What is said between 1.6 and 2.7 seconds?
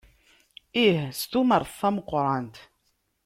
tameqqrant.